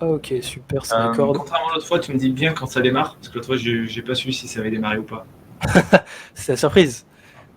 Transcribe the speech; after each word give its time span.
Ah, 0.00 0.06
ok, 0.08 0.34
super, 0.42 0.84
c'est 0.84 0.94
Euh, 0.94 1.08
d'accord. 1.08 1.32
contrairement 1.34 1.70
à 1.70 1.74
l'autre 1.74 1.86
fois, 1.86 1.98
tu 1.98 2.12
me 2.12 2.18
dis 2.18 2.30
bien 2.30 2.52
quand 2.52 2.66
ça 2.66 2.80
démarre, 2.80 3.14
parce 3.16 3.28
que 3.28 3.34
l'autre 3.36 3.46
fois, 3.46 3.56
j'ai 3.56 4.02
pas 4.02 4.14
su 4.14 4.30
si 4.32 4.46
ça 4.46 4.60
avait 4.60 4.70
démarré 4.70 4.98
ou 4.98 5.04
pas. 5.04 5.24
C'est 6.34 6.52
la 6.52 6.56
surprise. 6.56 7.06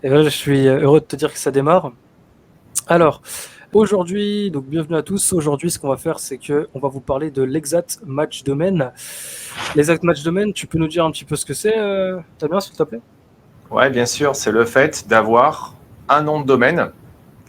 Et 0.03 0.09
là, 0.09 0.23
je 0.23 0.29
suis 0.29 0.67
heureux 0.67 1.01
de 1.01 1.05
te 1.05 1.17
dire 1.17 1.31
que 1.33 1.37
ça 1.39 1.51
démarre. 1.51 1.91
Alors, 2.87 3.21
aujourd'hui, 3.73 4.49
donc 4.51 4.65
bienvenue 4.67 4.95
à 4.95 5.03
tous. 5.03 5.33
Aujourd'hui, 5.33 5.69
ce 5.69 5.77
qu'on 5.79 5.89
va 5.89 5.97
faire, 5.97 6.19
c'est 6.19 6.37
que 6.37 6.69
on 6.73 6.79
va 6.79 6.87
vous 6.87 7.01
parler 7.01 7.29
de 7.29 7.43
l'exact 7.43 7.99
match 8.05 8.43
domaine. 8.43 8.91
L'exact 9.75 10.03
match 10.03 10.23
domaine, 10.23 10.53
tu 10.53 10.65
peux 10.65 10.77
nous 10.77 10.87
dire 10.87 11.03
un 11.03 11.11
petit 11.11 11.25
peu 11.25 11.35
ce 11.35 11.45
que 11.45 11.53
c'est, 11.53 11.77
euh, 11.77 12.19
Damien, 12.39 12.61
s'il 12.61 12.75
te 12.77 12.83
plaît? 12.83 13.01
Ouais, 13.69 13.89
bien 13.89 14.05
sûr, 14.05 14.35
c'est 14.35 14.51
le 14.51 14.63
fait 14.63 15.05
d'avoir 15.09 15.75
un 16.07 16.21
nom 16.23 16.39
de 16.39 16.45
domaine, 16.45 16.89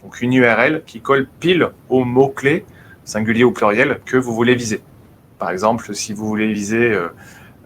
donc 0.03 0.21
une 0.21 0.33
URL 0.33 0.83
qui 0.85 0.99
colle 0.99 1.27
pile 1.39 1.69
au 1.89 2.03
mot-clé, 2.03 2.65
singulier 3.05 3.43
ou 3.43 3.51
pluriel, 3.51 3.99
que 4.05 4.17
vous 4.17 4.33
voulez 4.33 4.55
viser. 4.55 4.81
Par 5.39 5.49
exemple, 5.49 5.95
si 5.95 6.13
vous 6.13 6.27
voulez 6.27 6.53
viser 6.53 6.91
euh, 6.91 7.09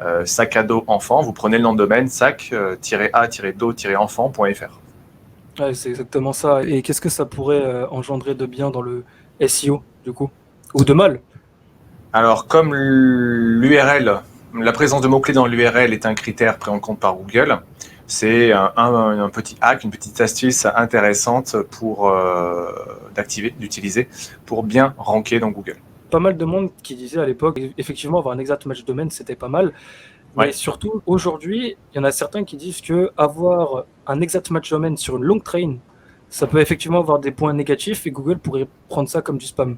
euh, 0.02 0.26
sac 0.26 0.56
à 0.56 0.64
dos 0.64 0.84
enfant, 0.88 1.22
vous 1.22 1.34
prenez 1.34 1.58
le 1.58 1.64
nom 1.64 1.74
de 1.74 1.78
domaine 1.78 2.08
sac-a-do-enfant.fr. 2.08 4.80
Ouais, 5.60 5.74
c'est 5.74 5.90
exactement 5.90 6.34
ça. 6.34 6.64
Et 6.64 6.82
qu'est-ce 6.82 7.02
que 7.02 7.10
ça 7.10 7.26
pourrait 7.26 7.64
euh, 7.64 7.88
engendrer 7.90 8.36
de 8.36 8.46
bien 8.46 8.72
dans 8.72 8.82
le 8.82 9.04
SEO, 9.46 9.84
du 10.04 10.12
coup? 10.12 10.30
Ou 10.74 10.84
de 10.84 10.94
mal? 10.94 11.22
Alors, 12.12 12.48
comme 12.48 12.74
l'URL, 12.74 14.22
la 14.54 14.72
présence 14.72 15.02
de 15.02 15.08
mots-clés 15.08 15.34
dans 15.34 15.48
l'URL 15.48 15.94
est 15.94 16.06
un 16.06 16.14
critère 16.14 16.58
pris 16.58 16.72
en 16.72 16.80
compte 16.80 17.00
par 17.00 17.16
Google, 17.16 17.60
c'est 18.08 18.52
un, 18.52 18.72
un- 18.78 19.20
un 19.24 19.30
petit 19.30 19.58
hack, 19.62 19.84
une 19.84 19.92
petite 19.92 20.20
astuce 20.22 20.66
intéressante 20.66 21.56
pour 21.72 22.10
euh, 22.10 22.72
d'activer, 23.16 23.52
d'utiliser 23.52 24.10
pour 24.46 24.64
bien 24.64 24.94
ranker 24.98 25.40
dans 25.40 25.50
Google. 25.52 25.78
pas 26.10 26.20
mal 26.20 26.38
de 26.38 26.46
monde 26.46 26.70
qui 26.84 26.96
disait 26.96 27.20
à 27.20 27.26
l'époque, 27.26 27.60
effectivement, 27.78 28.20
avoir 28.20 28.36
un 28.36 28.40
exact 28.40 28.66
match 28.66 28.86
domaine, 28.86 29.10
c'était 29.12 29.36
pas 29.36 29.50
mal. 29.50 29.74
Mais 30.36 30.48
Ouais. 30.48 30.52
surtout, 30.54 31.02
aujourd'hui, 31.06 31.78
il 31.94 31.98
y 31.98 32.00
en 32.00 32.04
a 32.06 32.12
certains 32.12 32.44
qui 32.46 32.58
disent 32.58 32.82
que 32.82 33.12
avoir 33.18 33.86
un 34.08 34.22
exact 34.22 34.52
match 34.52 34.70
domaine 34.70 34.98
sur 34.98 35.18
une 35.18 35.24
longue 35.24 35.44
train, 35.44 35.78
ça 36.30 36.48
peut 36.48 36.60
effectivement 36.62 37.00
avoir 37.00 37.20
des 37.20 37.32
points 37.32 37.54
négatifs 37.54 38.08
et 38.08 38.12
Google 38.12 38.40
pourrait 38.40 38.68
prendre 38.90 39.10
ça 39.10 39.22
comme 39.22 39.38
du 39.38 39.46
spam. 39.48 39.78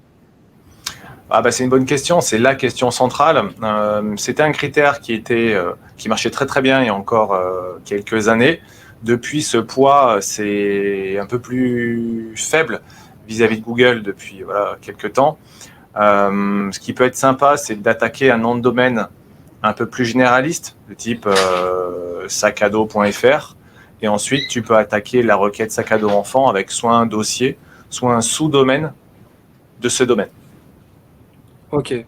Ah 1.29 1.41
bah 1.41 1.51
c'est 1.51 1.65
une 1.65 1.69
bonne 1.69 1.85
question, 1.85 2.21
c'est 2.21 2.37
la 2.37 2.55
question 2.55 2.89
centrale. 2.89 3.49
Euh, 3.61 4.13
C'était 4.15 4.43
un 4.43 4.53
critère 4.53 5.01
qui 5.01 5.13
était 5.13 5.53
euh, 5.53 5.73
qui 5.97 6.07
marchait 6.07 6.29
très 6.29 6.45
très 6.45 6.61
bien 6.61 6.81
il 6.81 6.85
y 6.85 6.89
a 6.89 6.95
encore 6.95 7.33
euh, 7.33 7.79
quelques 7.83 8.29
années. 8.29 8.61
Depuis, 9.03 9.43
ce 9.43 9.57
poids 9.57 10.19
c'est 10.21 11.19
un 11.19 11.25
peu 11.25 11.39
plus 11.39 12.33
faible 12.37 12.81
vis-à-vis 13.27 13.59
de 13.59 13.65
Google 13.65 14.03
depuis 14.03 14.43
voilà, 14.43 14.77
quelques 14.81 15.13
temps. 15.13 15.37
Ce 15.95 16.79
qui 16.79 16.93
peut 16.93 17.03
être 17.03 17.17
sympa, 17.17 17.57
c'est 17.57 17.75
d'attaquer 17.75 18.31
un 18.31 18.37
nom 18.37 18.55
de 18.55 18.61
domaine 18.61 19.07
un 19.63 19.73
peu 19.73 19.85
plus 19.85 20.05
généraliste, 20.05 20.77
de 20.87 20.93
type 20.93 21.27
sacado.fr, 22.27 23.55
et 24.01 24.07
ensuite 24.07 24.47
tu 24.49 24.61
peux 24.61 24.77
attaquer 24.77 25.23
la 25.23 25.35
requête 25.35 25.71
sacado 25.71 26.09
enfant 26.09 26.47
avec 26.47 26.71
soit 26.71 26.93
un 26.93 27.05
dossier, 27.05 27.57
soit 27.89 28.15
un 28.15 28.21
sous-domaine 28.21 28.93
de 29.81 29.89
ce 29.89 30.03
domaine. 30.03 30.29
Ok. 31.71 31.89
Ouais, 31.91 32.05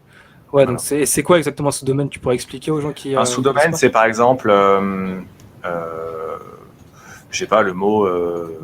Voilà. 0.51 0.71
donc 0.71 0.79
c'est 0.81 1.23
quoi 1.23 1.37
exactement 1.37 1.71
ce 1.71 1.85
domaine? 1.85 2.09
Tu 2.09 2.19
pourrais 2.19 2.35
expliquer 2.35 2.71
aux 2.71 2.81
gens 2.81 2.91
qui. 2.91 3.15
euh, 3.15 3.19
Un 3.19 3.25
sous-domaine, 3.25 3.63
connaissent 3.65 3.79
c'est 3.79 3.89
par 3.89 4.05
exemple, 4.05 4.49
euh, 4.49 5.19
euh, 5.65 6.37
je 7.29 7.37
sais 7.37 7.45
pas, 7.45 7.61
le 7.61 7.73
mot 7.73 8.05
euh, 8.05 8.59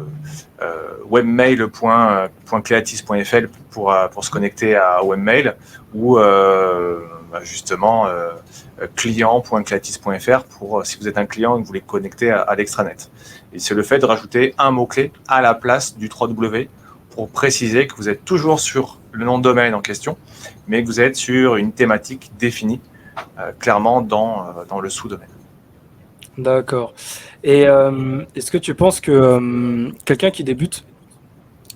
euh, 0.61 0.97
webmail.cleatis.fr 1.07 3.47
pour, 3.71 3.91
euh, 3.93 4.07
pour 4.07 4.23
se 4.23 4.31
connecter 4.31 4.75
à 4.75 5.03
webmail 5.03 5.53
ou 5.93 6.17
euh, 6.17 6.99
bah, 7.31 7.39
justement 7.43 8.07
euh, 8.07 8.31
client.cleatis.fr 8.95 10.43
pour 10.57 10.79
euh, 10.79 10.83
si 10.83 10.97
vous 10.99 11.07
êtes 11.07 11.17
un 11.17 11.25
client 11.25 11.53
et 11.55 11.57
que 11.57 11.61
vous 11.61 11.67
voulez 11.67 11.81
connecter 11.81 12.31
à, 12.31 12.41
à 12.41 12.55
l'extranet. 12.55 13.09
Et 13.53 13.59
c'est 13.59 13.73
le 13.75 13.83
fait 13.83 13.99
de 13.99 14.05
rajouter 14.05 14.53
un 14.57 14.71
mot-clé 14.71 15.11
à 15.27 15.41
la 15.41 15.53
place 15.53 15.97
du 15.97 16.07
3W 16.09 16.67
pour 17.11 17.29
préciser 17.29 17.87
que 17.87 17.95
vous 17.95 18.09
êtes 18.09 18.25
toujours 18.25 18.59
sur 18.59 18.97
le 19.15 19.25
nom 19.25 19.37
de 19.37 19.43
domaine 19.43 19.73
en 19.73 19.81
question, 19.81 20.17
mais 20.67 20.81
que 20.83 20.87
vous 20.87 20.99
êtes 20.99 21.15
sur 21.15 21.55
une 21.55 21.71
thématique 21.71 22.31
définie 22.37 22.81
euh, 23.39 23.51
clairement 23.57 24.01
dans, 24.01 24.41
euh, 24.41 24.65
dans 24.69 24.79
le 24.79 24.89
sous-domaine. 24.89 25.29
D'accord. 26.37 26.93
Et 27.43 27.65
euh, 27.67 28.23
est-ce 28.35 28.51
que 28.51 28.57
tu 28.57 28.75
penses 28.75 28.99
que 28.99 29.11
euh, 29.11 29.91
quelqu'un 30.03 30.31
qui 30.31 30.43
débute, 30.43 30.83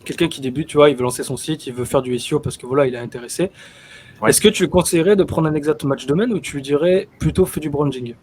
quelqu'un 0.04 0.28
qui 0.28 0.42
débute, 0.42 0.68
tu 0.68 0.78
vois, 0.78 0.90
il 0.90 0.98
veut 0.98 1.04
lancer 1.04 1.24
son 1.24 1.38
site, 1.38 1.68
il 1.68 1.74
veut 1.74 1.86
faire 1.86 2.02
du 2.02 2.18
SEO 2.20 2.40
parce 2.40 2.58
que 2.58 2.66
voilà, 2.66 2.86
il 2.86 2.94
est 2.94 3.00
intéressé. 3.00 3.52
Ouais. 4.22 4.30
Est-ce 4.30 4.42
que 4.42 4.50
tu 4.50 4.68
conseillerais 4.68 5.16
de 5.16 5.24
prendre 5.24 5.48
un 5.48 5.54
exact 5.54 5.86
match 5.86 6.06
domaine 6.06 6.34
ou 6.34 6.40
tu 6.40 6.58
lui 6.58 6.62
dirais 6.62 7.08
plutôt 7.20 7.46
fais 7.46 7.62
du 7.62 7.70
branding? 7.70 8.16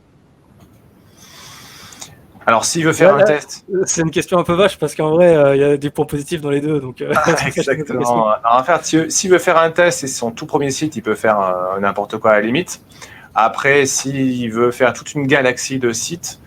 Alors, 2.46 2.64
s'il 2.64 2.84
veut 2.84 2.92
faire 2.92 3.14
un 3.14 3.24
test, 3.24 3.66
C'est 3.86 4.02
une 4.02 4.10
question 4.12 4.38
un 4.38 4.44
peu 4.44 4.54
vache 4.54 4.78
parce 4.78 4.94
qu'en 4.94 5.10
vrai, 5.10 5.36
euh, 5.36 5.56
il 5.56 5.60
y 5.60 5.64
a 5.64 5.76
des 5.76 5.90
points 5.90 6.04
positifs 6.06 6.40
dans 6.40 6.50
les 6.50 6.60
deux. 6.60 6.80
Donc, 6.80 7.00
euh, 7.02 7.12
c'est 7.24 7.50
question. 7.50 7.72
exactement. 7.72 8.28
Alors, 8.28 8.60
en 8.60 8.62
fait, 8.62 8.84
si- 8.84 9.10
s'il 9.10 9.30
veut 9.32 9.38
faire 9.38 9.58
un 9.58 9.70
test 9.72 10.04
et 10.04 10.06
son 10.06 10.30
tout 10.30 10.46
premier 10.46 10.70
site, 10.70 10.94
il 10.94 11.02
peut 11.02 11.16
faire 11.16 11.40
euh, 11.40 11.80
n'importe 11.80 12.18
quoi 12.18 12.30
à 12.32 12.34
la 12.34 12.40
limite. 12.42 12.80
Après, 13.34 13.84
s'il 13.84 14.50
veut 14.52 14.70
faire 14.70 14.92
toute 14.92 15.12
une 15.14 15.26
galaxie 15.26 15.78
de 15.80 15.92
sites, 15.92 16.40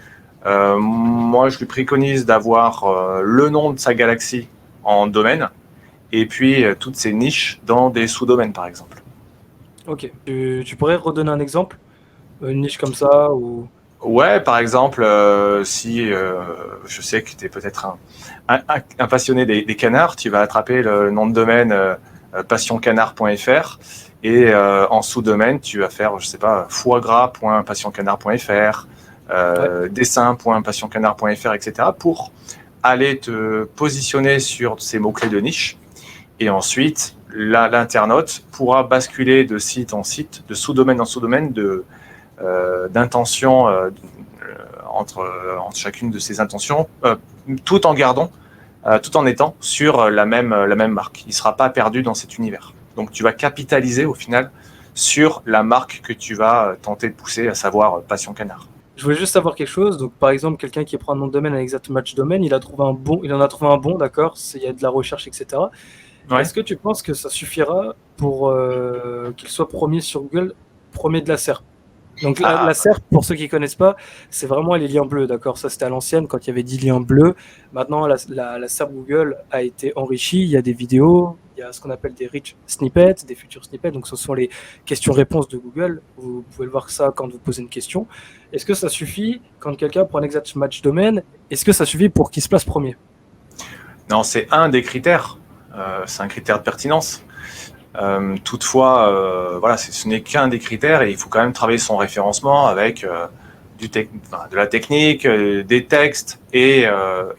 euh, 0.46 0.78
moi, 0.78 1.50
je 1.50 1.60
lui 1.60 1.66
préconise 1.66 2.26
d'avoir 2.26 3.22
le 3.22 3.50
nom 3.50 3.74
de 3.74 3.80
sa 3.80 3.94
galaxie 3.94 4.48
en 4.84 5.06
domaine 5.08 5.50
et 6.14 6.26
puis 6.26 6.64
toutes 6.80 6.96
ses 6.96 7.12
niches 7.14 7.60
dans 7.66 7.90
des 7.90 8.08
sous-domaines, 8.08 8.54
par 8.54 8.66
exemple. 8.66 9.04
Ok. 9.88 10.12
Tu, 10.26 10.64
tu 10.66 10.76
pourrais 10.76 10.96
redonner 10.96 11.32
un 11.32 11.40
exemple? 11.40 11.78
Une 12.42 12.62
niche 12.62 12.78
comme 12.78 12.94
ça 12.94 13.32
ou... 13.34 13.68
Ouais, 14.02 14.40
par 14.42 14.58
exemple, 14.60 15.04
euh, 15.04 15.66
si 15.66 16.12
euh, 16.12 16.42
je 16.86 17.02
sais 17.02 17.22
que 17.22 17.32
tu 17.36 17.46
es 17.46 17.50
peut-être 17.50 17.86
un, 17.86 17.98
un- 18.48 18.62
un- 18.70 18.82
un 18.98 19.08
passionné 19.08 19.46
des, 19.46 19.64
des 19.64 19.76
canards, 19.76 20.16
tu 20.16 20.30
vas 20.30 20.40
attraper 20.40 20.82
le 20.82 21.12
nom 21.12 21.28
de 21.28 21.34
domaine 21.34 21.74
euh, 21.74 21.96
passioncanard.fr 22.48 23.80
et 24.24 24.46
euh, 24.54 24.88
en 24.90 25.02
sous-domaine, 25.02 25.60
tu 25.60 25.80
vas 25.80 25.90
faire, 25.90 26.18
je 26.20 26.28
sais 26.28 26.38
pas, 26.38 26.66
foie 26.70 27.02
gras.passioncanard.fr, 27.02 28.88
euh, 29.32 29.90
dessin.passioncanard.fr, 29.90 31.54
etc. 31.54 31.90
pour 31.98 32.32
aller 32.84 33.20
te 33.20 33.66
positionner 33.66 34.40
sur 34.40 34.82
ces 34.82 35.00
mots-clés 35.00 35.30
de 35.30 35.40
niche. 35.40 35.78
Et 36.40 36.50
ensuite, 36.50 37.16
l'internaute 37.34 38.44
pourra 38.54 38.84
basculer 38.84 39.44
de 39.44 39.58
site 39.58 39.94
en 39.94 40.04
site, 40.04 40.44
de 40.48 40.54
sous-domaine 40.54 41.02
en 41.02 41.06
sous-domaine, 41.06 41.52
de, 41.52 41.84
d'intention 42.90 43.68
euh, 43.68 43.90
euh, 44.42 44.56
entre, 44.90 45.20
euh, 45.20 45.58
entre 45.60 45.78
chacune 45.78 46.12
de 46.12 46.20
ces 46.20 46.40
intentions, 46.40 46.88
euh, 47.06 47.16
tout 47.66 47.86
en 47.86 47.94
gardant, 47.94 48.32
euh, 48.86 49.00
tout 49.00 49.16
en 49.18 49.26
étant 49.26 49.56
sur 49.60 50.10
la 50.10 50.26
même, 50.26 50.54
la 50.54 50.76
même 50.76 50.92
marque. 50.92 51.24
Il 51.24 51.30
ne 51.30 51.34
sera 51.34 51.56
pas 51.56 51.70
perdu 51.70 52.02
dans 52.04 52.14
cet 52.14 52.38
univers. 52.38 52.74
Donc 52.96 53.12
tu 53.12 53.24
vas 53.24 53.34
capitaliser 53.34 54.06
au 54.06 54.14
final 54.14 54.52
sur 54.94 55.42
la 55.46 55.64
marque 55.64 56.02
que 56.04 56.14
tu 56.14 56.36
vas 56.36 56.68
euh, 56.68 56.76
tenter 56.82 57.10
de 57.10 57.14
pousser, 57.14 57.48
à 57.48 57.56
savoir 57.56 57.96
euh, 57.96 58.00
Passion 58.02 58.34
Canard. 58.34 58.68
Je 58.98 59.04
voulais 59.04 59.16
juste 59.16 59.32
savoir 59.32 59.56
quelque 59.56 59.70
chose. 59.70 59.98
Donc, 59.98 60.12
par 60.14 60.30
exemple, 60.30 60.58
quelqu'un 60.58 60.84
qui 60.84 60.98
prend 60.98 61.14
un 61.14 61.16
nom 61.16 61.28
de 61.28 61.32
domaine 61.32 61.54
avec 61.54 61.64
exact 61.64 61.90
match 61.90 62.16
domaine, 62.16 62.44
il 62.44 62.54
a 62.54 62.60
trouvé 62.60 62.84
un 62.84 62.92
bon, 62.92 63.22
il 63.24 63.34
en 63.34 63.40
a 63.40 63.48
trouvé 63.48 63.72
un 63.72 63.78
bon, 63.78 63.98
d'accord. 63.98 64.36
Il 64.56 64.62
y 64.62 64.68
a 64.68 64.74
de 64.74 64.84
la 64.84 64.90
recherche, 64.90 65.26
etc. 65.28 65.46
Ouais. 66.30 66.42
Est-ce 66.42 66.54
que 66.54 66.60
tu 66.60 66.76
penses 66.76 67.02
que 67.02 67.14
ça 67.14 67.30
suffira 67.30 67.96
pour 68.18 68.50
euh, 68.50 69.32
qu'il 69.38 69.48
soit 69.48 69.70
premier 69.70 70.02
sur 70.02 70.24
Google, 70.24 70.54
premier 70.92 71.22
de 71.22 71.30
la 71.30 71.38
SERP 71.38 71.64
Donc, 72.22 72.40
la, 72.40 72.62
Ah. 72.62 72.66
la 72.66 72.74
SERP, 72.74 73.04
pour 73.12 73.24
ceux 73.24 73.36
qui 73.36 73.48
connaissent 73.48 73.76
pas, 73.76 73.96
c'est 74.30 74.48
vraiment 74.48 74.76
les 74.76 74.88
liens 74.88 75.06
bleus, 75.06 75.28
d'accord? 75.28 75.58
Ça, 75.58 75.70
c'était 75.70 75.86
à 75.86 75.90
l'ancienne 75.90 76.28
quand 76.28 76.46
il 76.46 76.50
y 76.50 76.52
avait 76.52 76.64
10 76.64 76.86
liens 76.86 77.00
bleus. 77.00 77.36
Maintenant, 77.74 78.08
la, 78.08 78.18
la, 78.30 78.68
Google 78.92 79.38
a 79.52 79.62
été 79.62 79.94
enrichie. 79.96 80.42
Il 80.44 80.50
y 80.50 80.58
a 80.58 80.62
des 80.62 80.74
vidéos, 80.74 81.38
il 81.56 81.62
y 81.62 81.64
a 81.64 81.72
ce 81.72 81.80
qu'on 81.82 81.90
appelle 81.90 82.14
des 82.14 82.28
rich 82.28 82.56
snippets, 82.66 83.16
des 83.28 83.36
futurs 83.36 83.64
snippets. 83.64 83.92
Donc, 83.92 84.08
ce 84.08 84.16
sont 84.16 84.34
les 84.34 84.50
questions-réponses 84.86 85.48
de 85.48 85.58
Google. 85.58 86.02
Vous 86.18 86.44
pouvez 86.52 86.66
le 86.66 86.72
voir 86.72 86.90
ça 86.90 87.12
quand 87.16 87.28
vous 87.32 87.40
posez 87.40 87.62
une 87.62 87.70
question. 87.70 88.08
Est-ce 88.52 88.66
que 88.66 88.74
ça 88.74 88.90
suffit 88.90 89.42
quand 89.60 89.76
quelqu'un 89.76 90.06
prend 90.06 90.20
un 90.20 90.24
exact 90.24 90.56
match 90.56 90.82
domaine? 90.82 91.24
Est-ce 91.52 91.64
que 91.66 91.74
ça 91.74 91.86
suffit 91.86 92.10
pour 92.10 92.32
qu'il 92.32 92.44
se 92.44 92.50
place 92.50 92.64
premier? 92.66 92.96
Non, 94.10 94.24
c'est 94.24 94.48
un 94.52 94.70
des 94.70 94.82
critères. 94.82 95.38
Euh, 95.76 96.02
c'est 96.08 96.24
un 96.24 96.28
critère 96.28 96.58
de 96.60 96.64
pertinence. 96.64 97.24
Euh, 97.98 98.36
toutefois, 98.44 99.10
euh, 99.10 99.58
voilà, 99.60 99.78
ce 99.78 100.08
n'est 100.08 100.22
qu'un 100.22 100.48
des 100.48 100.60
critères 100.60 101.02
et 101.02 101.10
il 101.10 101.18
faut 101.18 101.30
quand 101.30 101.42
même 101.42 101.54
travailler 101.54 101.80
son 101.80 101.98
référencement 101.98 102.68
avec 102.68 103.04
euh, 103.04 103.28
de 103.82 104.56
la 104.56 104.68
technique, 104.68 105.26
des 105.26 105.86
textes 105.86 106.40
et, 106.54 106.86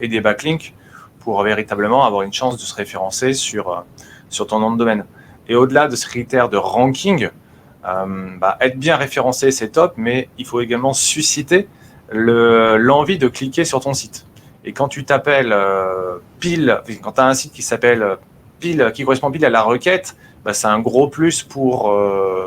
des 0.01 0.21
backlinks 0.21 0.73
pour 1.19 1.43
véritablement 1.43 2.03
avoir 2.03 2.23
une 2.23 2.33
chance 2.33 2.57
de 2.57 2.61
se 2.61 2.73
référencer 2.73 3.33
sur, 3.33 3.85
sur 4.27 4.47
ton 4.47 4.59
nom 4.59 4.71
de 4.71 4.77
domaine. 4.77 5.05
Et 5.47 5.55
au-delà 5.55 5.87
de 5.87 5.95
ce 5.95 6.07
critère 6.07 6.49
de 6.49 6.57
ranking, 6.57 7.29
bah, 7.83 8.57
être 8.59 8.79
bien 8.79 8.95
référencé, 8.95 9.51
c'est 9.51 9.69
top, 9.69 9.93
mais 9.97 10.29
il 10.39 10.47
faut 10.47 10.61
également 10.61 10.93
susciter 10.93 11.67
le- 12.09 12.77
l'envie 12.77 13.19
de 13.19 13.27
cliquer 13.27 13.63
sur 13.63 13.79
ton 13.79 13.93
site. 13.93 14.25
Et 14.65 14.73
quand 14.73 14.87
tu 14.87 15.05
t'appelles 15.05 15.55
pile, 16.39 16.81
quand 17.03 17.11
tu 17.11 17.21
as 17.21 17.27
un 17.27 17.35
site 17.35 17.53
qui 17.53 17.61
s'appelle 17.61 18.17
pile, 18.59 18.91
qui 18.95 19.03
correspond 19.03 19.29
pile 19.29 19.45
à 19.45 19.51
la 19.51 19.61
requête, 19.61 20.15
bah, 20.43 20.53
c'est 20.53 20.67
un 20.67 20.79
gros 20.79 21.07
plus 21.07 21.43
pour, 21.43 21.93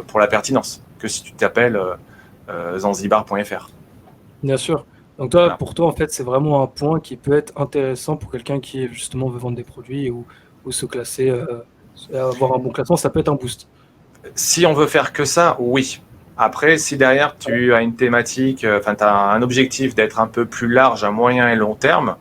pour 0.07 0.21
la 0.21 0.27
pertinence 0.27 0.83
que 0.99 1.09
si 1.09 1.23
tu 1.23 1.33
t'appelles 1.33 1.81
zanzibar.fr. 2.77 3.71
Bien 4.43 4.57
sûr. 4.57 4.85
Donc 5.19 5.31
toi, 5.31 5.57
pour 5.59 5.75
toi, 5.75 5.87
en 5.87 5.93
fait, 5.93 6.13
c'est 6.13 6.25
vraiment 6.25 6.63
un 6.63 6.67
point 6.67 6.99
qui 6.99 7.17
peut 7.17 7.35
être 7.35 7.53
intéressant 7.57 8.17
pour 8.17 8.33
quelqu'un 8.33 8.59
qui 8.59 8.89
justement 8.89 9.29
veut 9.29 9.39
vendre 9.39 9.57
des 9.57 9.65
produits 9.65 10.11
ou, 10.11 10.27
ou 10.65 10.73
se 10.73 10.87
classer, 10.87 11.33
avoir 12.13 12.55
un 12.55 12.59
bon 12.59 12.71
classement, 12.71 12.97
ça 12.97 13.11
peut 13.11 13.21
être 13.21 13.29
un 13.29 13.35
boost. 13.35 13.69
Si 14.35 14.67
on 14.67 14.73
veut 14.73 14.87
faire 14.87 15.13
que 15.13 15.25
ça, 15.25 15.57
oui. 15.59 16.01
Après, 16.37 16.79
si 16.79 16.97
derrière 16.97 17.37
tu 17.39 17.73
as 17.75 17.81
une 17.81 17.95
thématique, 17.95 18.65
euh, 18.65 18.81
enfin 18.81 18.95
tu 18.95 19.05
as 19.05 19.15
un 19.15 19.43
objectif 19.43 19.95
d'être 19.95 20.19
un 20.19 20.27
peu 20.27 20.47
plus 20.47 20.69
large 20.69 21.05
à 21.05 21.11
moyen 21.11 21.49
et 21.49 21.57
long 21.57 21.75
terme, 21.75 22.17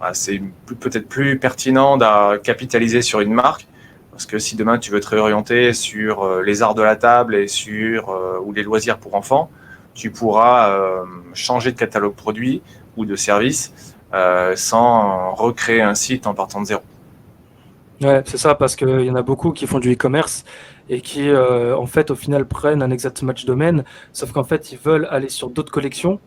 bah, 0.00 0.10
c'est 0.12 0.42
peut-être 0.80 1.08
plus 1.08 1.38
pertinent 1.38 1.96
de 1.96 2.36
capitaliser 2.38 3.02
sur 3.02 3.20
une 3.20 3.32
marque. 3.32 3.68
Parce 4.14 4.26
que 4.26 4.38
si 4.38 4.56
demain 4.56 4.78
tu 4.78 4.90
veux 4.90 5.00
te 5.00 5.08
réorienter 5.08 5.72
sur 5.72 6.22
euh, 6.22 6.42
les 6.42 6.62
arts 6.62 6.74
de 6.74 6.82
la 6.82 6.96
table 6.96 7.34
et 7.34 7.48
sur 7.48 8.08
euh, 8.08 8.38
ou 8.42 8.52
les 8.52 8.62
loisirs 8.62 8.98
pour 8.98 9.14
enfants, 9.14 9.50
tu 9.92 10.10
pourras 10.10 11.04
changer 11.34 11.70
de 11.70 11.78
catalogue 11.78 12.14
produit 12.16 12.62
ou 12.96 13.04
de 13.04 13.14
service 13.14 13.94
sans 14.56 15.32
recréer 15.34 15.82
un 15.82 15.94
site 15.94 16.26
en 16.26 16.34
partant 16.34 16.60
de 16.60 16.66
zéro. 16.66 16.82
Ouais, 18.00 18.22
c'est 18.26 18.38
ça, 18.38 18.54
parce 18.56 18.74
qu'il 18.74 19.02
y 19.02 19.10
en 19.10 19.14
a 19.14 19.22
beaucoup 19.22 19.52
qui 19.52 19.66
font 19.66 19.78
du 19.78 19.92
e-commerce 19.92 20.44
et 20.88 21.00
qui, 21.00 21.28
euh, 21.28 21.76
en 21.76 21.86
fait, 21.86 22.10
au 22.10 22.16
final, 22.16 22.46
prennent 22.46 22.82
un 22.82 22.90
exact 22.90 23.22
match 23.22 23.44
domaine, 23.44 23.84
sauf 24.12 24.32
qu'en 24.32 24.44
fait, 24.44 24.72
ils 24.72 24.78
veulent 24.78 25.06
aller 25.10 25.28
sur 25.28 25.48
d'autres 25.48 25.72
collections, 25.72 26.18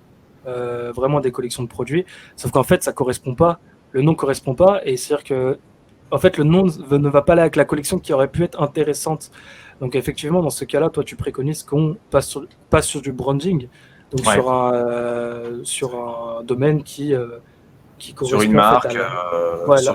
euh, 0.47 0.91
vraiment 0.95 1.19
des 1.19 1.31
collections 1.31 1.63
de 1.63 1.67
produits, 1.67 2.05
sauf 2.37 2.51
qu'en 2.51 2.63
fait, 2.63 2.83
ça 2.83 2.93
correspond 2.93 3.35
pas, 3.35 3.59
le 3.91 4.01
nom 4.01 4.15
correspond 4.15 4.55
pas, 4.55 4.81
et 4.85 4.95
c'est-à-dire 4.95 5.25
que, 5.25 5.59
en 6.11 6.17
fait, 6.17 6.37
le 6.37 6.43
nom 6.43 6.65
ne 6.65 7.09
va 7.09 7.21
pas 7.21 7.33
aller 7.33 7.41
avec 7.41 7.55
la 7.55 7.65
collection 7.65 7.99
qui 7.99 8.13
aurait 8.13 8.29
pu 8.29 8.43
être 8.43 8.61
intéressante. 8.61 9.31
Donc, 9.81 9.95
effectivement, 9.95 10.41
dans 10.41 10.49
ce 10.49 10.65
cas-là, 10.65 10.89
toi, 10.89 11.03
tu 11.03 11.15
préconises 11.15 11.63
qu'on 11.63 11.97
passe 12.09 12.27
sur, 12.27 12.45
passe 12.69 12.87
sur 12.87 13.01
du 13.01 13.11
branding, 13.11 13.67
donc 14.11 14.25
sur, 14.25 14.51
un, 14.51 14.73
euh, 14.73 15.59
sur 15.63 15.95
un 15.95 16.43
domaine 16.43 16.83
qui 16.83 17.13
qui 17.99 18.13
correspond 18.13 18.39
sur 18.39 18.47
une 18.47 18.55
marque, 18.55 18.95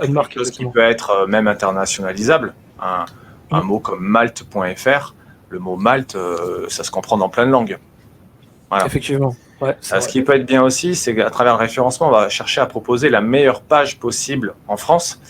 une 0.03 0.12
marque 0.12 0.43
qui 0.43 0.67
peut 0.67 0.81
être 0.81 1.26
même 1.29 1.47
internationalisable. 1.47 2.53
Un, 2.81 3.05
un 3.53 3.61
mot 3.61 3.79
comme 3.79 4.03
malte.fr, 4.05 5.14
le 5.50 5.59
mot 5.59 5.76
malte, 5.76 6.17
euh, 6.17 6.67
ça 6.69 6.82
se 6.85 6.91
comprend 6.91 7.19
dans 7.19 7.29
plein 7.29 7.47
de 7.47 7.50
langues. 7.50 7.79
Effectivement. 8.87 9.37
ce 9.81 10.09
qui 10.09 10.23
peut 10.23 10.35
être 10.35 10.47
bien 10.47 10.62
aussi, 10.62 10.94
c'est 10.94 11.14
qu'à 11.14 11.31
travers 11.31 11.55
le 11.55 11.61
référencement, 11.61 12.09
on 12.09 12.12
va 12.12 12.29
chercher 12.31 12.62
à 12.62 12.67
proposer 12.67 13.11
la 13.11 13.20
meilleure 13.20 13.61
page 13.61 13.99
possible 14.00 14.55
en 14.67 14.79
France 14.79 15.20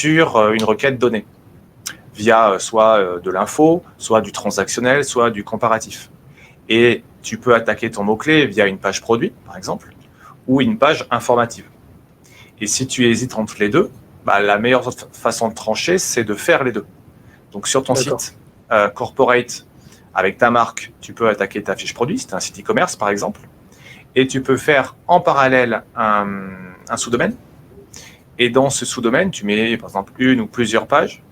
sur 0.00 0.36
euh, 0.36 0.52
une 0.52 0.64
requête 0.64 0.98
donnée, 0.98 1.26
via 2.14 2.52
euh, 2.52 2.58
soit 2.58 3.20
de 3.22 3.30
l'info, 3.30 3.82
soit 3.98 4.20
du 4.20 4.32
transactionnel, 4.32 5.04
soit 5.04 5.30
du 5.30 5.44
comparatif. 5.44 6.10
Et 6.68 7.02
tu 7.22 7.36
peux 7.36 7.54
attaquer 7.54 7.90
ton 7.90 8.04
mot-clé 8.04 8.46
via 8.46 8.66
une 8.66 8.78
page 8.78 9.00
produit, 9.00 9.32
par 9.44 9.56
exemple, 9.56 9.92
ou 10.46 10.60
une 10.60 10.78
page 10.78 11.06
informative. 11.10 11.66
Et 12.60 12.66
si 12.66 12.86
tu 12.86 13.06
hésites 13.06 13.36
entre 13.36 13.56
les 13.58 13.68
deux, 13.68 13.90
bah, 14.24 14.40
la 14.40 14.58
meilleure 14.58 14.90
façon 15.12 15.48
de 15.48 15.54
trancher, 15.54 15.98
c'est 15.98 16.24
de 16.24 16.34
faire 16.34 16.64
les 16.64 16.72
deux. 16.72 16.86
Donc 17.52 17.66
sur 17.68 17.82
ton 17.82 17.94
site 17.94 18.36
euh, 18.70 18.88
corporate, 18.88 19.66
avec 20.14 20.38
ta 20.38 20.50
marque, 20.50 20.92
tu 21.00 21.12
peux 21.12 21.28
attaquer 21.28 21.62
ta 21.62 21.76
fiche 21.76 21.94
produit, 21.94 22.18
c'est 22.18 22.34
un 22.34 22.40
site 22.40 22.60
e-commerce 22.60 22.96
par 22.96 23.08
exemple, 23.08 23.40
et 24.14 24.26
tu 24.26 24.42
peux 24.42 24.56
faire 24.56 24.96
en 25.06 25.20
parallèle 25.20 25.82
un, 25.96 26.26
sous-domaine. 26.96 27.34
Et 28.40 28.48
dans 28.48 28.70
ce 28.70 28.84
sous-domaine, 28.84 29.30
tu 29.30 29.44
mets 29.44 29.76
par 29.76 29.90
exemple 29.90 30.12
une 30.18 30.40
ou 30.40 30.46
plusieurs 30.46 30.86
pages 30.86 31.22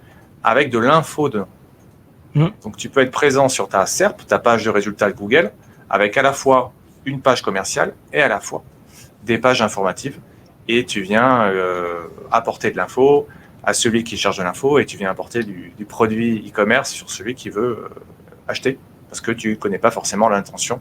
avec 0.44 0.70
de 0.70 0.78
l'info 0.78 1.28
dedans. 1.28 1.49
Mmh. 2.34 2.46
Donc 2.62 2.76
tu 2.76 2.90
peux 2.90 3.00
être 3.00 3.10
présent 3.10 3.49
sur 3.49 3.69
ta 3.69 3.87
SERP, 3.87 4.26
ta 4.26 4.38
page 4.38 4.64
de 4.64 4.70
résultats 4.70 5.10
de 5.10 5.16
Google, 5.16 5.50
avec 5.88 6.16
à 6.19 6.22
la 6.22 6.34
fois 6.34 6.72
une 7.06 7.22
page 7.22 7.40
commerciale 7.40 7.94
et 8.12 8.20
à 8.20 8.28
la 8.28 8.40
fois 8.40 8.62
des 9.25 9.38
pages 9.38 9.62
informatives 9.62 10.20
et 10.69 10.84
tu 10.84 11.00
viens 11.00 11.46
euh, 11.46 12.02
apporter 12.31 12.70
de 12.70 12.76
l'info 12.76 13.26
à 13.64 13.72
celui 13.72 14.05
qui 14.05 14.19
cherche 14.19 14.37
de 14.37 14.43
l'info 14.43 14.78
et 14.78 14.84
tu 14.84 14.99
viens 14.99 15.10
apporter 15.10 15.43
du, 15.43 15.72
produit 15.88 16.46
e-commerce 16.46 16.90
sur 16.90 17.10
celui 17.10 17.34
qui 17.34 17.49
veut 17.49 17.84
euh, 17.84 17.88
acheter 18.46 18.78
parce 19.08 19.22
que 19.22 19.32
tu 19.32 19.50
ne 19.50 19.55
connais 19.55 19.78
pas 19.78 19.90
forcément 19.90 20.28
l'intention 20.28 20.81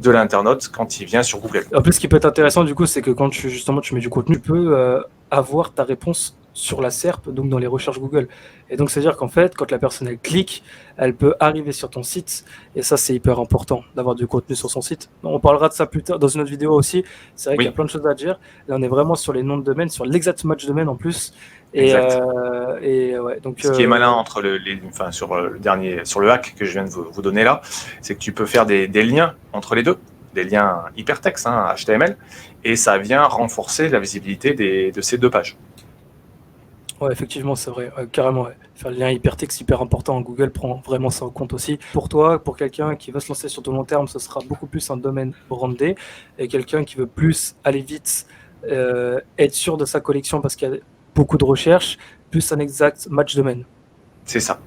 de 0.00 0.10
l'internaute 0.10 0.68
quand 0.68 1.00
il 1.00 1.06
vient 1.06 1.22
sur 1.22 1.40
Google. 1.40 1.64
En 1.74 1.82
plus, 1.82 1.94
ce 1.94 2.00
qui 2.00 2.08
peut 2.08 2.16
être 2.16 2.26
intéressant 2.26 2.64
du 2.64 2.74
coup, 2.74 2.86
c'est 2.86 3.02
que 3.02 3.10
quand 3.10 3.30
tu 3.30 3.50
justement 3.50 3.80
tu 3.80 3.94
mets 3.94 4.00
du 4.00 4.10
contenu, 4.10 4.36
tu 4.36 4.42
peux 4.42 4.76
euh, 4.76 5.00
avoir 5.30 5.72
ta 5.72 5.84
réponse 5.84 6.36
sur 6.56 6.80
la 6.80 6.90
SERP, 6.90 7.28
donc 7.28 7.50
dans 7.50 7.58
les 7.58 7.66
recherches 7.66 8.00
Google. 8.00 8.28
Et 8.70 8.76
donc, 8.78 8.90
c'est-à-dire 8.90 9.18
qu'en 9.18 9.28
fait, 9.28 9.54
quand 9.54 9.70
la 9.70 9.78
personne 9.78 10.08
elle 10.08 10.18
clique, 10.18 10.64
elle 10.96 11.14
peut 11.14 11.34
arriver 11.38 11.70
sur 11.70 11.90
ton 11.90 12.02
site. 12.02 12.46
Et 12.74 12.82
ça, 12.82 12.96
c'est 12.96 13.14
hyper 13.14 13.38
important 13.38 13.84
d'avoir 13.94 14.14
du 14.14 14.26
contenu 14.26 14.56
sur 14.56 14.70
son 14.70 14.80
site. 14.80 15.10
On 15.22 15.38
parlera 15.38 15.68
de 15.68 15.74
ça 15.74 15.84
plus 15.84 16.02
tard 16.02 16.18
dans 16.18 16.28
une 16.28 16.40
autre 16.40 16.50
vidéo 16.50 16.72
aussi. 16.72 17.04
C'est 17.34 17.50
vrai 17.50 17.56
qu'il 17.58 17.66
y 17.66 17.68
a 17.68 17.72
plein 17.72 17.84
de 17.84 17.90
choses 17.90 18.06
à 18.06 18.14
dire. 18.14 18.40
Là, 18.68 18.76
on 18.78 18.82
est 18.82 18.88
vraiment 18.88 19.16
sur 19.16 19.34
les 19.34 19.42
noms 19.42 19.58
de 19.58 19.64
domaine, 19.64 19.90
sur 19.90 20.06
l'exact 20.06 20.44
match 20.44 20.64
domaine 20.64 20.88
en 20.88 20.96
plus. 20.96 21.34
Et, 21.74 21.94
euh, 21.94 22.80
et 22.80 23.18
ouais, 23.18 23.38
donc, 23.40 23.60
Ce 23.60 23.68
qui 23.72 23.82
est 23.82 23.84
euh, 23.84 23.88
malin 23.88 24.08
entre 24.08 24.40
le, 24.40 24.56
les, 24.56 24.80
enfin, 24.88 25.10
sur 25.10 25.34
euh, 25.34 25.50
le 25.50 25.58
dernier, 25.58 26.06
sur 26.06 26.20
le 26.20 26.30
hack 26.30 26.54
que 26.58 26.64
je 26.64 26.72
viens 26.72 26.84
de 26.84 26.88
vous, 26.88 27.20
donner 27.20 27.44
là, 27.44 27.60
c'est 28.00 28.14
que 28.14 28.20
tu 28.20 28.32
peux 28.32 28.46
faire 28.46 28.64
des, 28.64 28.88
des, 28.88 29.02
liens 29.02 29.34
entre 29.52 29.74
les 29.74 29.82
deux, 29.82 29.98
des 30.34 30.44
liens 30.44 30.84
hypertextes, 30.96 31.46
hein, 31.46 31.74
HTML, 31.76 32.16
et 32.64 32.76
ça 32.76 32.96
vient 32.96 33.24
renforcer 33.24 33.90
la 33.90 34.00
visibilité 34.00 34.54
des, 34.54 34.90
de 34.90 35.00
ces 35.02 35.18
deux 35.18 35.28
pages. 35.28 35.58
Ouais, 37.00 37.12
effectivement, 37.12 37.54
c'est 37.54 37.70
vrai, 37.70 37.92
carrément. 38.10 38.48
Faire 38.74 38.90
le 38.90 38.96
lien 38.96 39.10
hypertexte, 39.10 39.60
hyper 39.60 39.82
important. 39.82 40.20
Google 40.22 40.50
prend 40.50 40.80
vraiment 40.84 41.10
ça 41.10 41.26
en 41.26 41.30
compte 41.30 41.52
aussi. 41.52 41.78
Pour 41.92 42.08
toi, 42.08 42.42
pour 42.42 42.56
quelqu'un 42.56 42.96
qui 42.96 43.10
va 43.10 43.20
se 43.20 43.28
lancer 43.28 43.48
sur 43.48 43.62
ton 43.62 43.72
long 43.72 43.84
terme, 43.84 44.08
ce 44.08 44.18
sera 44.18 44.40
beaucoup 44.48 44.66
plus 44.66 44.90
un 44.90 44.96
domaine 44.96 45.34
brandé. 45.48 45.94
Et 46.38 46.48
quelqu'un 46.48 46.84
qui 46.84 46.96
veut 46.96 47.06
plus 47.06 47.54
aller 47.64 47.82
vite, 47.82 48.26
euh, 48.64 49.20
être 49.38 49.54
sûr 49.54 49.76
de 49.76 49.84
sa 49.84 50.00
collection 50.00 50.40
parce 50.40 50.56
qu'il 50.56 50.70
y 50.70 50.72
a 50.72 50.76
beaucoup 51.14 51.36
de 51.36 51.44
recherches, 51.44 51.98
plus 52.30 52.50
un 52.52 52.58
exact 52.58 53.08
match 53.10 53.36
domaine. 53.36 53.64
C'est 54.24 54.40
ça. 54.40 54.58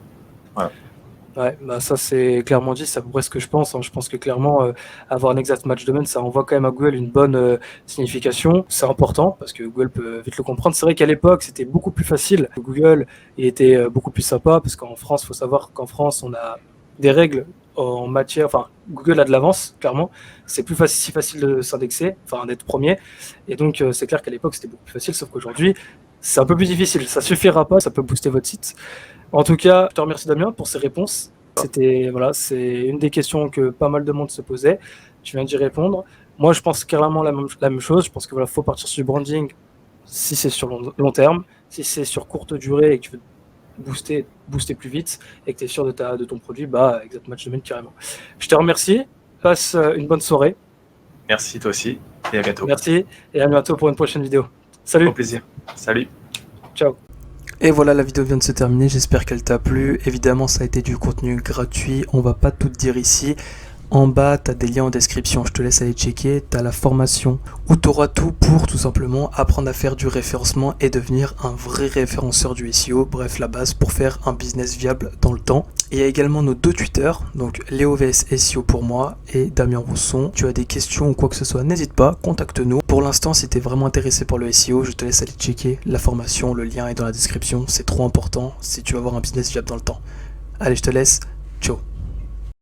Ouais, 1.38 1.58
bah 1.62 1.80
ça 1.80 1.96
c'est 1.96 2.44
clairement 2.44 2.74
dit, 2.74 2.88
c'est 2.88 3.00
à 3.00 3.02
peu 3.04 3.10
près 3.10 3.22
ce 3.22 3.30
que 3.30 3.40
je 3.40 3.48
pense. 3.48 3.76
Hein. 3.76 3.82
Je 3.82 3.92
pense 3.92 4.10
que 4.10 4.18
clairement, 4.18 4.64
euh, 4.64 4.72
avoir 5.10 5.32
un 5.34 5.38
exact 5.38 5.66
match 5.66 5.86
domaine, 5.86 6.06
ça 6.06 6.22
envoie 6.22 6.44
quand 6.44 6.56
même 6.56 6.66
à 6.66 6.72
Google 6.72 6.96
une 6.96 7.10
bonne 7.10 7.36
euh, 7.36 7.58
signification. 7.86 8.66
C'est 8.68 8.86
important 8.86 9.36
parce 9.40 9.54
que 9.54 9.64
Google 9.64 9.92
peut 9.92 10.22
vite 10.22 10.38
le 10.38 10.44
comprendre. 10.44 10.76
C'est 10.76 10.86
vrai 10.86 10.96
qu'à 10.96 11.06
l'époque, 11.06 11.44
c'était 11.44 11.66
beaucoup 11.66 11.92
plus 11.92 12.04
facile. 12.04 12.50
Google 12.58 13.06
il 13.38 13.46
était 13.46 13.76
euh, 13.76 13.90
beaucoup 13.90 14.12
plus 14.12 14.24
sympa 14.24 14.60
parce 14.60 14.76
qu'en 14.76 14.96
France, 14.96 15.24
faut 15.24 15.34
savoir 15.34 15.72
qu'en 15.72 15.86
France, 15.86 16.24
on 16.24 16.34
a 16.34 16.58
des 16.98 17.12
règles 17.12 17.46
en 17.76 18.08
matière. 18.08 18.48
Enfin, 18.48 18.68
Google 18.90 19.20
a 19.20 19.24
de 19.24 19.32
l'avance, 19.32 19.76
clairement. 19.80 20.10
C'est 20.48 20.64
plus 20.64 20.76
si 20.88 21.12
facile 21.12 21.42
de 21.42 21.62
s'indexer, 21.62 22.16
enfin 22.26 22.46
d'être 22.48 22.66
premier. 22.66 22.98
Et 23.48 23.56
donc, 23.56 23.84
c'est 23.92 24.08
clair 24.08 24.22
qu'à 24.22 24.32
l'époque, 24.32 24.56
c'était 24.56 24.68
beaucoup 24.68 24.84
plus 24.84 24.94
facile, 24.94 25.14
sauf 25.14 25.30
qu'aujourd'hui, 25.30 25.76
c'est 26.22 26.40
un 26.40 26.46
peu 26.46 26.56
plus 26.56 26.68
difficile. 26.68 27.08
Ça 27.08 27.22
suffira 27.22 27.68
pas, 27.68 27.80
ça 27.80 27.92
peut 27.92 28.02
booster 28.02 28.30
votre 28.30 28.48
site. 28.48 28.76
En 29.32 29.44
tout 29.44 29.56
cas, 29.56 29.88
je 29.90 29.96
te 29.96 30.02
remercie 30.02 30.28
Damien 30.28 30.52
pour 30.52 30.68
ces 30.68 30.78
réponses. 30.78 31.32
C'était 31.58 32.10
voilà, 32.10 32.34
c'est 32.34 32.86
une 32.86 33.00
des 33.00 33.10
questions 33.10 33.50
que 33.50 33.70
pas 33.70 33.90
mal 33.90 34.06
de 34.06 34.12
monde 34.12 34.32
se 34.32 34.42
posait. 34.42 34.80
Tu 35.24 35.36
viens 35.36 35.46
d'y 35.46 35.58
répondre. 35.58 36.06
Moi, 36.38 36.54
je 36.54 36.62
pense 36.62 36.86
carrément 36.86 37.22
la 37.22 37.32
même, 37.32 37.48
la 37.60 37.70
même 37.70 37.82
chose. 37.82 38.06
Je 38.06 38.12
pense 38.12 38.26
que 38.26 38.32
voilà, 38.32 38.48
faut 38.48 38.64
partir 38.64 38.88
sur 38.88 39.02
du 39.02 39.06
branding 39.06 39.52
si 40.06 40.36
c'est 40.36 40.50
sur 40.50 40.70
long, 40.98 41.12
terme, 41.12 41.44
si 41.70 41.84
c'est 41.84 42.06
sur 42.06 42.28
courte 42.28 42.54
durée 42.54 42.94
et 42.94 43.00
que 43.00 43.04
tu 43.04 43.12
veux 43.12 43.20
booster, 43.78 44.26
booster 44.48 44.74
plus 44.74 44.90
vite 44.90 45.20
et 45.46 45.54
que 45.54 45.60
tu 45.60 45.66
es 45.66 45.68
sûr 45.68 45.86
de, 45.86 45.92
ta, 45.92 46.18
de 46.18 46.26
ton 46.26 46.40
produit, 46.40 46.66
bah, 46.66 47.02
exact 47.04 47.28
match 47.28 47.48
de 47.48 47.58
carrément. 47.58 47.94
Je 48.40 48.48
te 48.48 48.56
remercie. 48.56 49.04
Passe 49.42 49.76
euh, 49.76 49.94
une 49.94 50.08
bonne 50.08 50.20
soirée. 50.20 50.56
Merci 51.30 51.60
toi 51.60 51.70
aussi 51.70 52.00
et 52.34 52.38
à 52.40 52.42
bientôt. 52.42 52.66
Merci 52.66 53.06
et 53.34 53.42
à 53.42 53.48
bientôt 53.48 53.76
pour 53.76 53.88
une 53.88 53.96
prochaine 53.96 54.24
vidéo. 54.24 54.46
Salut. 54.84 55.08
Au 55.08 55.14
plaisir. 55.14 55.42
Salut. 55.76 56.08
Ciao. 56.76 56.98
Et 57.62 57.72
voilà, 57.72 57.94
la 57.94 58.04
vidéo 58.04 58.24
vient 58.24 58.38
de 58.38 58.44
se 58.44 58.54
terminer, 58.54 58.88
j'espère 58.88 59.26
qu'elle 59.26 59.44
t'a 59.44 59.60
plu. 59.60 60.00
Évidemment, 60.06 60.48
ça 60.48 60.62
a 60.62 60.66
été 60.66 60.82
du 60.82 60.98
contenu 60.98 61.36
gratuit, 61.36 62.06
on 62.14 62.22
va 62.22 62.34
pas 62.34 62.52
tout 62.52 62.70
dire 62.70 62.96
ici. 62.96 63.36
En 63.92 64.08
bas, 64.08 64.38
tu 64.38 64.52
as 64.52 64.54
des 64.54 64.68
liens 64.68 64.86
en 64.86 64.90
description, 64.92 65.44
je 65.44 65.52
te 65.52 65.62
laisse 65.64 65.82
aller 65.82 65.94
checker. 65.94 66.44
Tu 66.50 66.58
as 66.58 66.62
la 66.62 66.72
formation 66.72 67.40
où 67.68 67.76
tu 67.76 67.90
auras 67.90 68.08
tout 68.08 68.32
pour 68.32 68.68
tout 68.68 68.78
simplement 68.78 69.32
apprendre 69.34 69.68
à 69.68 69.74
faire 69.74 69.96
du 69.96 70.08
référencement 70.08 70.76
et 70.80 70.92
devenir 70.92 71.34
un 71.44 71.50
vrai 71.50 71.88
référenceur 71.88 72.54
du 72.54 72.72
SEO. 72.72 73.06
Bref, 73.06 73.40
la 73.40 73.48
base 73.48 73.74
pour 73.74 73.92
faire 73.92 74.20
un 74.28 74.34
business 74.34 74.78
viable 74.78 75.12
dans 75.22 75.34
le 75.34 75.40
temps. 75.40 75.66
il 75.92 75.98
y 75.98 76.04
a 76.04 76.06
également 76.06 76.44
nos 76.44 76.54
deux 76.54 76.72
Twitter, 76.72 77.12
donc 77.34 77.60
LéoVS 77.72 78.38
SEO 78.38 78.62
pour 78.62 78.84
moi 78.84 79.18
et 79.34 79.48
Damien 79.48 79.80
Rousson. 79.80 80.32
Tu 80.36 80.46
as 80.46 80.54
des 80.54 80.66
questions 80.66 81.10
ou 81.10 81.14
quoi 81.14 81.28
que 81.28 81.36
ce 81.36 81.44
soit, 81.44 81.64
n'hésite 81.64 81.94
pas, 81.94 82.16
contacte-nous. 82.22 82.80
Pour 83.00 83.06
l'instant, 83.06 83.34
si 83.34 83.48
tu 83.48 83.60
es 83.60 83.62
vraiment 83.62 83.86
intéressé 83.86 84.26
par 84.26 84.38
le 84.38 84.52
SEO, 84.52 84.84
je 84.84 84.92
te 84.92 85.06
laisse 85.06 85.22
aller 85.22 85.32
checker 85.32 85.80
la 85.86 86.00
formation, 86.00 86.54
le 86.54 86.66
lien 86.66 86.86
est 86.90 86.96
dans 86.96 87.06
la 87.06 87.14
description. 87.14 87.64
C'est 87.66 87.86
trop 87.86 88.04
important 88.04 88.54
si 88.60 88.84
tu 88.84 88.92
veux 88.92 89.00
avoir 89.00 89.16
un 89.16 89.22
business 89.22 89.54
viable 89.54 89.70
dans 89.70 89.76
le 89.76 89.82
temps. 89.82 90.02
Allez, 90.60 90.76
je 90.76 90.82
te 90.82 90.90
laisse. 90.90 91.22
Ciao 91.62 91.80